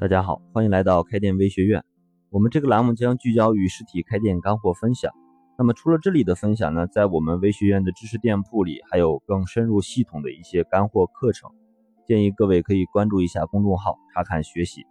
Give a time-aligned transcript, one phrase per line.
[0.00, 1.84] 大家好，欢迎来到开店微学院。
[2.30, 5.12] 我们这个栏目将聚焦于实体开店干货分享。
[5.58, 11.50] 那么除了这里的分享呢，在我们微学院的知识店铺里，还有更深入系统的一些干货课程，
[12.06, 14.86] 建议各位可以关注一下公众号查看学习。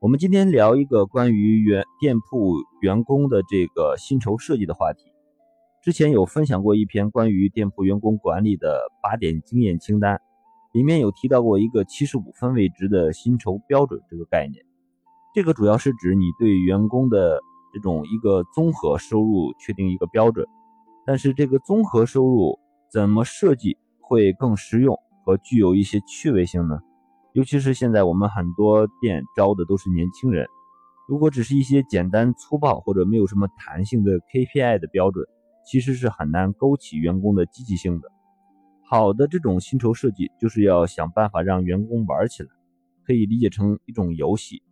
[0.00, 5.04] 我们今天聊一个关于原店铺员工的这个薪酬设计的话题。
[5.82, 10.22] 之前有分享过一篇关于店铺员工管理的八点经验清单。
[10.76, 14.62] 里面有提到过一个七十五分为值的薪酬标准这个概念，
[15.34, 17.40] 这个主要是指你对员工的
[17.72, 20.46] 这种一个综合收入确定一个标准，
[21.06, 22.58] 但是这个综合收入
[22.92, 24.94] 怎么设计会更实用
[25.24, 26.78] 和具有一些趣味性呢？
[27.32, 30.46] 尤其是现在我们很多店招的都是年轻人，
[31.08, 35.24] 如果只是一些简单粗暴或者没有什么弹性的 KPI 的标准，
[35.66, 38.12] 其实是很难勾起员工的积极性的。
[38.88, 42.48] 好的，这种薪酬设计就是要想办法让员工玩起来，
[43.04, 44.62] 可以理解成一种游戏，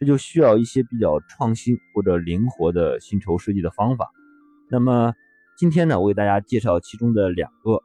[0.00, 4.10] 这就需要一些比较创新或者灵活的薪酬设计的方法。
[4.68, 5.14] 那么
[5.56, 7.80] 今天呢，我给大家介绍其中的两个，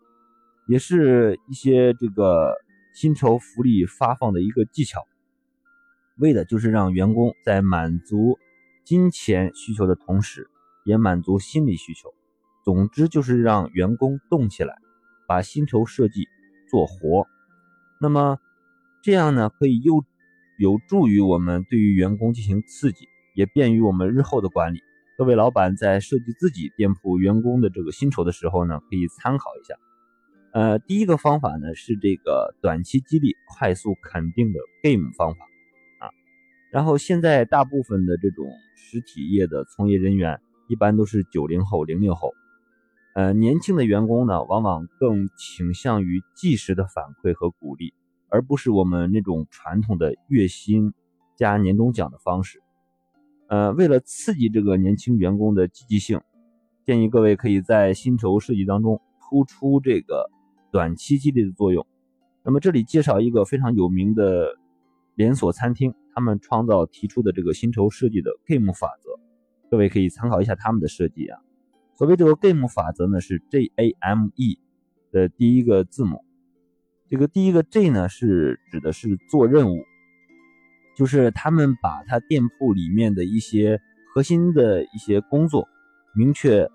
[0.68, 2.56] 也是一些这个
[2.96, 5.04] 薪酬福利发放的一个技巧，
[6.18, 8.40] 为的就是让员工在满足
[8.84, 10.50] 金钱需求的同时，
[10.86, 12.10] 也满足心理需求。
[12.66, 14.76] 总之就是让员工动起来。
[15.32, 16.28] 把薪酬设计
[16.70, 17.26] 做活，
[18.02, 18.38] 那么
[19.02, 20.04] 这样呢，可以又
[20.60, 24.82] 有助于我们对于员工进行刺激，也便于我们日后的管理。
[25.18, 29.76] 各位老板在设计自己店铺员工的这个薪酬的时候呢，可以参考一下。
[30.52, 35.46] 呃，第一个方法呢是这个短期激励、快速肯定的 game 方法
[36.02, 36.12] 啊。
[36.74, 38.46] 然后现在大部分的这种
[38.76, 42.34] 实体业的从业人员，一般都是九零后、零零后。
[43.14, 47.94] 呃，年轻的员工呢，往往更倾向于即时的反馈和鼓励，
[48.30, 50.94] 而不是我们那种传统的月薪
[51.36, 52.62] 加年终奖的方式。
[53.50, 56.22] 呃，为了刺激这个年轻员工的积极性，
[56.86, 60.30] 建议各位可以在薪酬设计当中突出这个
[60.72, 61.86] 短期激励的作用。
[62.44, 64.56] 那么这里介绍一个非常有名的
[65.16, 69.20] 连锁餐厅，他们创造提出的这个薪酬设计的 game 法则，
[69.70, 71.42] 各位可以参考一下他们的设计啊。
[72.02, 74.58] 所谓这个 game 法则呢，是 J A M E
[75.12, 76.26] 的第一个字母。
[77.08, 79.84] 这个第一个 J 呢，是指的是做任务，
[80.98, 83.80] 就是他们把他店铺里面的一些
[84.12, 85.68] 核心的一些工作，
[86.16, 86.68] 明确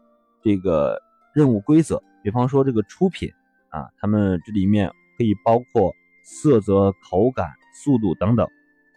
[0.45, 1.03] 这个
[1.35, 2.01] 任务规则。
[2.23, 3.29] 比方说这个出品
[3.71, 7.49] 啊，他们这里面可以包括色泽、口感、
[7.83, 8.47] 速度等等。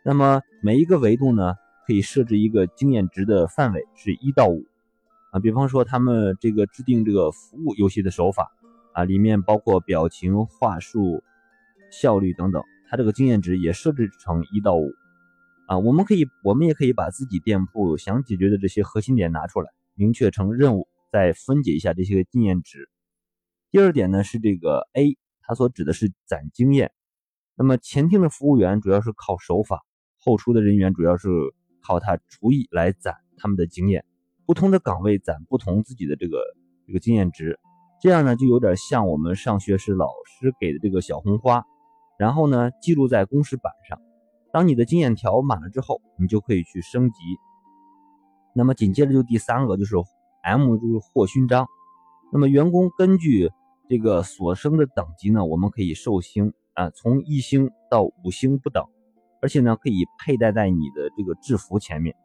[0.06, 1.56] 那么每一个维度呢，
[1.88, 4.63] 可以设置一个经验值的范围，是一到五。
[5.31, 8.51] 啊，比方说他们这个制定这个服务游戏的手法
[8.94, 11.23] 啊，里面包括表情、话术、
[11.91, 14.91] 效率等等，它这个经验值也设置成一到五
[15.67, 15.78] 啊。
[15.78, 22.90] 我们可以，我们也可以把自己店铺想解决的这些核心点拿出来，明确成任务，再分解一下这些经验值。
[23.69, 26.91] 第二点呢是这个 A，它所指的是攒经验。
[27.56, 29.84] 那么前厅的服务员主要是靠手法，
[30.17, 31.28] 后厨的人员主要是
[31.85, 34.06] 靠他厨艺来攒他们的经验。
[34.49, 36.39] 不同的岗位攒不同自己的这个
[36.87, 37.59] 这个经验值，
[38.01, 41.63] 这样呢就有点像我们上学时老师给的这个小红花，
[42.17, 44.01] 然后呢记录在公示板上。
[44.51, 47.19] 当你的经验条满了之后，你就可以去升级。
[48.55, 49.95] 那么紧接着就第三个就是
[50.41, 51.67] M 就是获勋章。
[52.33, 53.51] 那么员工根据
[53.87, 58.83] 这个所升的等级呢，我们可以授星啊，从一星到五星不等，
[59.43, 62.16] 而且呢可以佩戴在你的这个制服前面。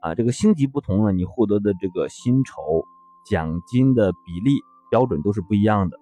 [0.00, 2.84] 啊，这个星级不同呢，你获得的这个薪酬
[3.28, 4.52] 奖金的比例
[4.90, 5.98] 标准都是不一样的。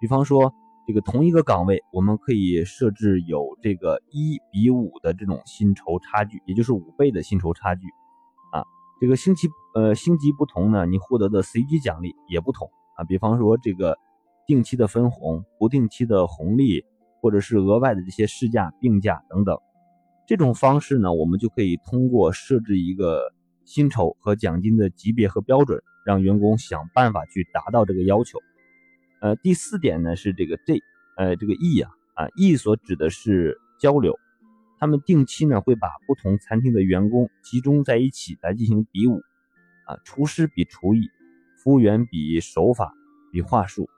[0.00, 0.52] 比方说，
[0.84, 7.86] 这个同一个岗位，我们可以设置有这个一比五的这种薪酬差距，也就是五倍的薪酬差距。
[8.52, 8.64] 啊，
[9.00, 13.04] 这个星级呃星级不同呢，你获得的随机奖励也不同啊。
[13.04, 13.96] 比方说，这个
[14.44, 16.84] 定期的分红、不定期的红利，
[17.22, 19.56] 或者是额外的这些事假、病假等等，
[20.26, 23.35] 这种方式呢，我们就可以通过设置一个。
[23.66, 28.38] 薪酬和奖金的级别和标准，让员工想办法去达到这个要求。
[29.20, 30.80] 呃，第四点呢是这个 J，
[31.16, 34.16] 呃，这个 E 啊啊 E 所指的是交流，
[34.78, 39.20] 他们定期呢会把不同餐厅的员工集中在一起来进行比武，
[39.86, 41.08] 啊，厨师比厨艺，
[41.62, 42.94] 服务员比手法，
[43.32, 43.88] 比话术，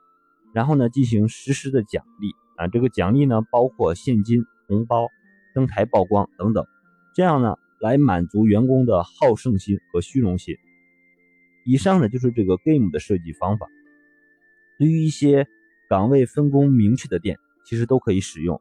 [0.55, 5.09] 然后呢进行实时的奖励啊，这个奖励呢包括现金、红包、
[5.55, 6.65] 登台曝光等等，
[7.15, 7.57] 这样呢。
[7.81, 10.57] 来满足员工的好胜心和虚荣心。
[11.65, 13.67] 以上呢就是这个 game 的设计方法，
[14.79, 15.47] 对于一些
[15.89, 17.37] 岗位分工明确的店，
[17.67, 18.61] 其实都可以使用。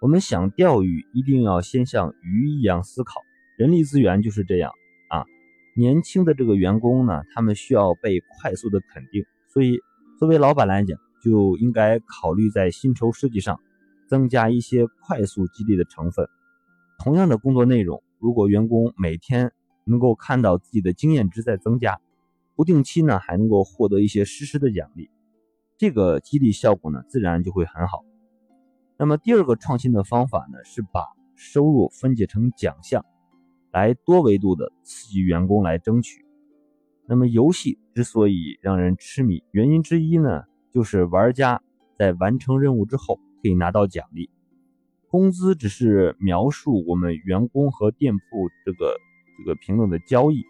[0.00, 3.20] 我们想钓鱼，一定要先像鱼一样思考。
[3.58, 4.72] 人力资源就是这样
[5.08, 5.26] 啊。
[5.76, 9.78] 年轻的这个员工呢，他们需要被快速的肯定，所以
[10.18, 13.60] 作为老板来讲，就应该考虑在薪酬设计上
[14.08, 16.26] 增加一些快速激励的成分。
[16.98, 19.52] 同样的工作内容，如果员工每天
[19.84, 21.98] 能够看到自己的经验值在增加，
[22.54, 25.10] 不定期呢还能够获得一些实时的奖励，
[25.78, 28.04] 这个激励效果呢自然就会很好。
[28.98, 33.06] 那么第二个创新的方法呢，是把收入分解成奖项，
[33.72, 36.26] 来多维度的刺激员工来争取。
[37.06, 41.62] 那么游戏之所以让人痴迷，原因之一呢，就是玩家
[41.98, 44.28] 在完成任务之后可以拿到奖励。
[45.10, 48.96] 工资只是描述我们员工和店铺这个
[49.38, 50.44] 这个平等的交易，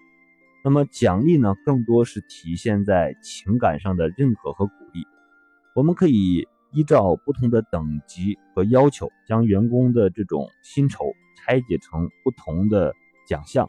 [0.63, 5.05] 那么奖励呢，更多是体现在情感上的认可和鼓励。
[5.75, 6.47] 我们可以。
[6.73, 11.05] 依照不同的等级和要求，将员工的这种薪酬
[11.37, 12.95] 拆解成不同的
[13.27, 13.69] 奖项。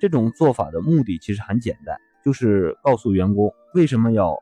[0.00, 4.36] 这种做法的目的其实很简单，就是告诉员工为什么要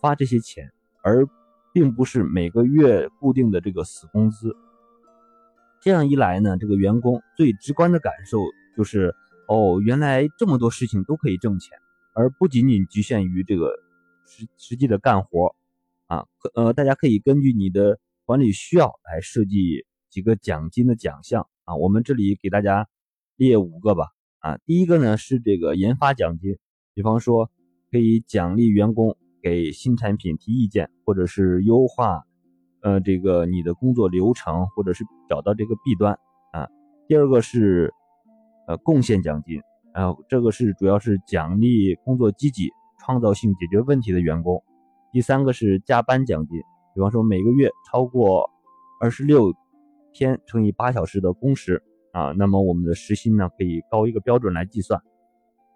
[0.00, 0.72] 发这些钱，
[1.04, 1.24] 而
[1.72, 4.56] 并不是每个月固定的这个死工资。
[5.80, 8.38] 这样一来呢，这个员工最直观的感受
[8.76, 9.14] 就是：
[9.48, 11.78] 哦，原来这么多事情都可以挣钱，
[12.14, 13.72] 而不仅仅局限于这个
[14.26, 15.54] 实实际的干活。
[16.06, 21.76] 啊，呃，大家可以根据你的管理需要来设计几个奖金的奖项啊。
[21.76, 22.88] 我们这里给大家
[23.36, 24.08] 列五个吧。
[24.40, 26.58] 啊，第一个呢是这个研发奖金，
[26.94, 27.50] 比方说
[27.90, 32.24] 可以奖励员工给新产品提意见，或者是优化
[32.82, 36.18] 呃这个你的工作流程，或者是找到这个弊端
[36.52, 36.68] 啊。
[37.06, 37.92] 第二个是
[38.66, 39.60] 呃贡献奖金，
[39.92, 44.62] 啊，这个是主要是奖励工作积极、创造性解决问题的员工。
[45.12, 46.60] 第三个是加班奖金，
[46.94, 48.48] 比方说每个月超过
[49.00, 49.52] 二十六
[50.12, 51.82] 天乘以八小时的工时
[52.12, 55.00] 啊，那么我们的时薪呢可以高一个标准来计算。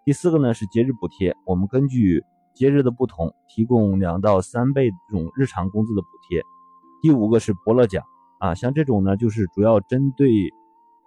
[0.05, 2.23] 第四个呢是节日补贴，我们根据
[2.55, 6.43] 节日的不同提供两到三倍这种日常工资的补贴。
[7.05, 8.03] 第五个是伯乐奖
[8.41, 10.31] 啊，像这种呢就是主要针对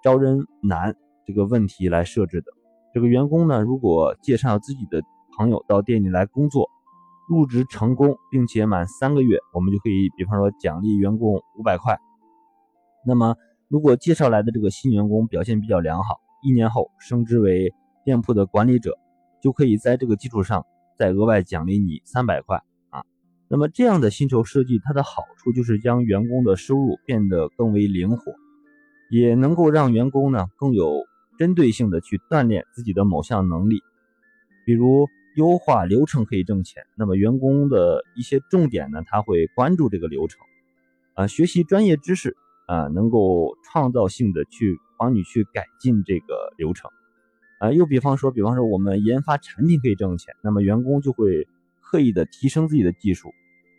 [0.03, 0.95] 招人难
[1.25, 2.45] 这个问题来设置的。
[2.93, 5.01] 这个员工呢如果介绍自己的
[5.35, 6.69] 朋友到店里来工作。
[7.27, 11.99] 入职成功，并且满三个月，我们就可以，比方说奖励员工五百块。
[13.05, 13.35] 那么，
[13.67, 17.73] 如果介绍来的这个新员工表现比较良好，一年后升职为
[18.05, 18.97] 店铺的管理者，
[19.41, 20.65] 就可以在这个基础上
[20.95, 22.61] 再额外奖励你三百块。
[23.49, 28.33] 那么这样的薪酬设计，它的好处就是将员工的收入变得更为灵活，
[29.09, 31.05] 也能够让员工呢更有
[31.37, 33.81] 针对性的去锻炼自己的某项能力，
[34.65, 35.07] 比如。
[35.37, 40.41] 优化流程可以挣钱，那么员工的一些重点呢，他会关注这个流程，
[41.13, 42.35] 啊，学习专业知识
[42.65, 46.89] 啊，能够创造性的去帮你去改进这个流程，
[47.59, 51.47] 啊，又比方说，比方说我们研发产品可以挣钱，那么员工就会
[51.89, 53.29] 刻意的提升自己的技术，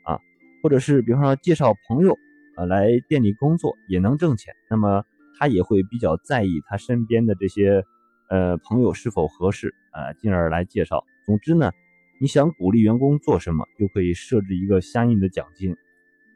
[0.04, 0.18] 啊，
[0.62, 2.16] 或者是比方说介绍朋友
[2.56, 5.04] 呃来店里工作也能挣钱，那么
[5.38, 7.84] 他也会比较在意他身边的这些
[8.30, 11.04] 呃朋友是否合适啊，进而来介绍。
[11.26, 11.70] 总之呢，
[12.20, 15.76] 你想鼓励员工做什么，就可以设置一个相应的奖金，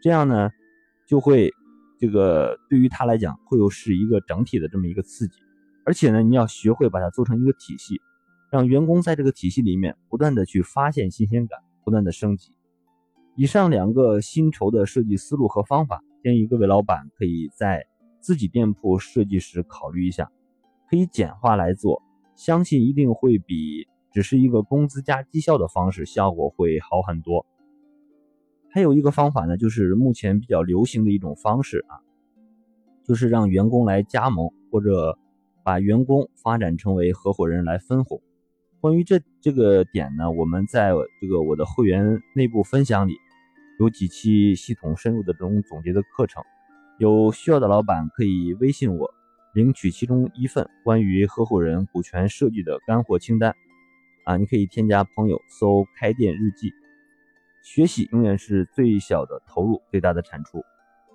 [0.03, 0.51] 这样呢，
[1.09, 1.51] 就会
[1.99, 5.39] 这个对于他来讲会有是一个整体的这么一个刺激，
[5.87, 8.01] 而且呢，你要学会把它做成一个体系，
[8.53, 12.53] 让员工在这个体系里面不断的去发现新鲜感，不断的升级。
[13.35, 17.87] 以上两个薪酬的设计思路和方法，建议各位老板可以在
[18.21, 20.31] 自己店铺设计时考虑一下，
[20.91, 22.03] 可以简化来做，
[22.37, 23.89] 相信一定会比。
[24.13, 27.47] 只是一个工资加绩效的方式，效果会好很多。
[28.69, 31.97] 还有一个方法呢，就是目前比较流行的一种方式啊，
[33.03, 35.19] 就是让员工来加盟，或者
[35.65, 38.21] 把员工发展成为合伙人来分红。
[38.83, 43.17] 关于这这个点呢，我们在这个我的会员内部分享里
[43.79, 46.43] 有几期系统深入的这种总结的课程，
[46.99, 49.09] 有需要的老板可以微信我
[49.55, 53.55] 领取其中一份关于合伙人股权设计的干货清单。
[54.25, 56.73] 啊，你可以添加朋友，搜“开店日记”。
[57.63, 60.61] 学习永远是最小的投入，最大的产出。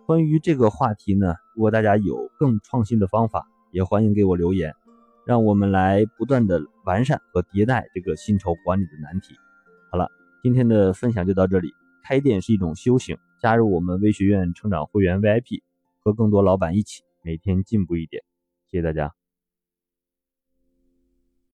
[0.05, 4.73] 关于这个话题呢，如果大家有更创新的方法，也欢迎给我留言，
[5.27, 9.35] 让我们来不断的完善和迭代这个薪酬管理的难题。
[9.91, 10.09] 好了，
[10.41, 11.73] 今天的分享就到这里。
[12.01, 15.61] 开店是一种修行，加入我们微学院成长会员 VIP，
[15.99, 18.23] 和更多老板一起每天进步一点。
[18.71, 19.16] 谢谢大家。